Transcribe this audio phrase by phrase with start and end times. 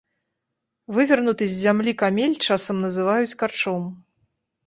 [0.95, 3.87] Вывернуты з зямлі камель часам называюць карчом.